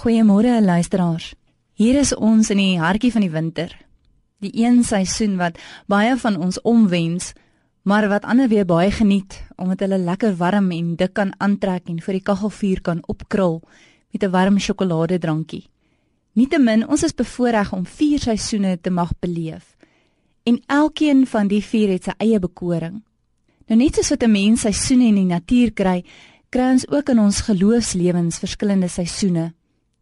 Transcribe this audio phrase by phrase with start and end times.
[0.00, 1.34] Goeiemôre luisteraars.
[1.76, 3.72] Hier is ons in die hartjie van die winter.
[4.40, 5.58] Die een seisoen wat
[5.92, 7.34] baie van ons omwens,
[7.84, 12.00] maar wat ander weer baie geniet omdat hulle lekker warm en dik kan aantrek en
[12.00, 13.60] vir die kaggelvuur kan opkrul
[14.14, 15.68] met 'n warm sjokoladedrankie.
[16.32, 19.76] Nietemin, ons is bevoorreg om vier seisoene te mag beleef.
[20.44, 23.02] En elkeen van die vier het sy eie bekoring.
[23.66, 26.04] Nou net soos wat 'n mens seisoene in die natuur kry,
[26.48, 29.52] kry ons ook in ons geloofslewens verskillende seisoene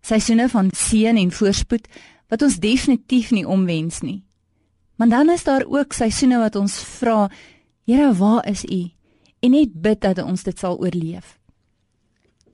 [0.00, 1.88] seisoene van seën en voorspoed
[2.28, 4.24] wat ons definitief nie omwens nie.
[4.96, 7.30] Maar dan is daar ook seisoene wat ons vra,
[7.84, 8.90] Here, waar is U?
[9.40, 11.38] En net bid dat ons dit sal oorleef.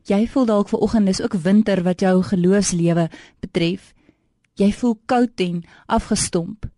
[0.06, 3.08] Jy voel dalk ver oggend is ook winter wat jou geloofslewe
[3.42, 3.90] betref.
[4.54, 6.68] Jy voel koud en afgestomp.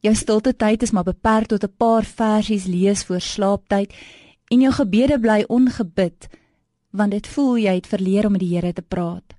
[0.00, 3.92] Jou stilte tyd is maar beperk tot 'n paar versies lees voor slaaptyd
[4.48, 6.28] en jou gebede bly ongebid
[6.90, 9.34] want dit voel jy het verleer om met die Here te praat.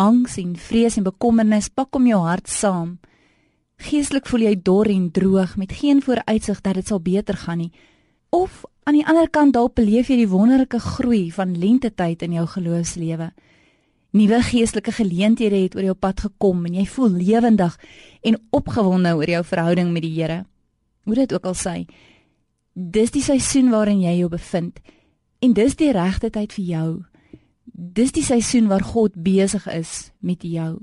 [0.00, 2.94] Angs en vrees en bekommernis pak om jou hart saam.
[3.84, 7.72] Geestelik voel jy dor en droog met geen vooruitsig dat dit sal beter gaan nie.
[8.32, 12.46] Of aan die ander kant dalk beleef jy die wonderlike groei van lentetyd in jou
[12.54, 13.28] geloofslewe.
[14.16, 17.76] Nuwe geestelike geleenthede het oor jou pad gekom en jy voel lewendig
[18.24, 20.44] en opgewonde oor jou verhouding met die Here.
[21.04, 21.76] Hoe dit ook al sê,
[22.72, 24.80] dis die seisoen waarin jy jou bevind
[25.44, 26.88] en dis die regte tyd vir jou
[27.80, 30.82] dis die seisoen waar God besig is met jou.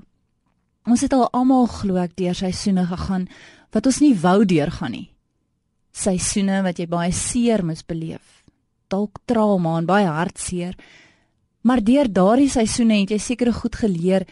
[0.88, 3.28] Ons het al almal glo ek deur seisoene gegaan
[3.76, 5.10] wat ons nie wou deurgaan nie.
[5.94, 8.42] Seisoene wat jy baie seer moes beleef.
[8.90, 10.74] Dalk trauma en baie hartseer.
[11.62, 14.26] Maar deur daardie seisoene het jy seker goed geleer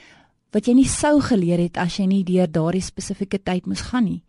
[0.55, 4.07] wat jy nie sou geleer het as jy nie deur daardie spesifieke tyd moes gaan
[4.07, 4.22] nie.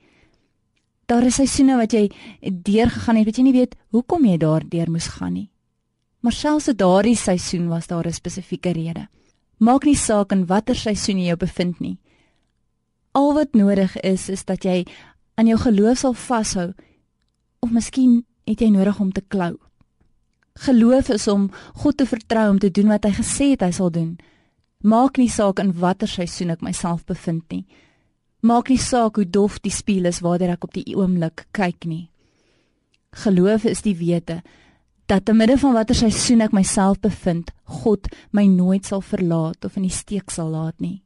[1.07, 2.09] Daar is seisoene wat jy
[2.43, 5.51] deurgegaan het wat jy nie weet hoekom jy daardeur moes gaan nie.
[6.27, 9.09] Maar selfs in daardie seisoen was daar 'n spesifieke rede.
[9.59, 11.99] Maak nie saak in watter seisoen jy jou bevind nie.
[13.13, 14.87] Al wat nodig is is dat jy
[15.35, 16.75] aan jou geloof sal vashou
[17.61, 19.57] of miskien het jy nodig om te klou.
[20.55, 23.91] Geloof is om God te vertrou om te doen wat hy gesê het hy sal
[23.91, 24.19] doen.
[24.79, 27.67] Maak nie saak in watter seisoen ek myself bevind nie.
[28.41, 32.11] Maak nie saak hoe dof die spieël is waartoe ek op die oomblik kyk nie.
[33.13, 34.43] Geloof is die wete
[35.07, 37.53] dat te midde van watter seisoen ek myself bevind,
[37.83, 41.01] God my nooit sal verlaat of in die steek sal laat nie.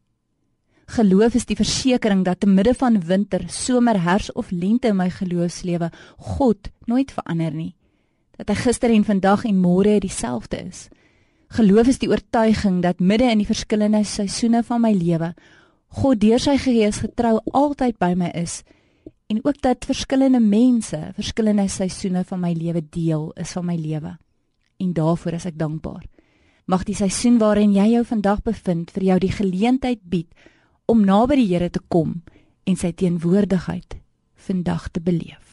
[0.91, 5.11] Geloof is die versekering dat te midde van winter, somer, herfs of lente in my
[5.12, 5.91] geloofslewe,
[6.37, 7.75] God nooit verander nie.
[8.41, 10.88] Dat hy gister en vandag en môre dieselfde is.
[11.55, 15.34] Geloof is die oortuiging dat midde in die verskillende seisoene van my lewe,
[16.00, 18.62] God deur sy gees getrou altyd by my is
[19.31, 24.17] en ook dat verskillende mense verskillende seisoene van my lewe deel is van my lewe.
[24.83, 26.03] En daarvoor is ek dankbaar.
[26.67, 30.49] Mag die seisoen waarin jy jou vandag bevind vir jou die geleentheid bied
[30.91, 32.23] om naby die Here te kom
[32.67, 34.01] en sy teenwoordigheid
[34.35, 35.50] vandag te beleef.